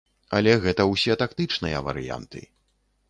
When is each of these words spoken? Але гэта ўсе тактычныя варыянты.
Але 0.37 0.53
гэта 0.63 0.87
ўсе 0.93 1.17
тактычныя 1.23 1.85
варыянты. 1.89 2.41